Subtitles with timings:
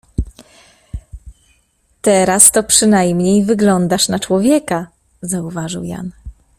[2.01, 4.87] —Teraz to przynajmniej wyglądasz na człowieka—
[5.21, 6.11] zauważył Jan.